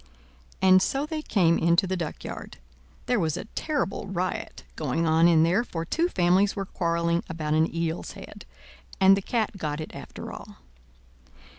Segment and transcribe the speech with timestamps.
[0.63, 2.57] And so they came into the duckyard.
[3.05, 7.53] There was a terrible riot, going on in there, for two families were quarreling about
[7.53, 8.45] an eel's head,
[8.99, 10.55] and the cat got it after all.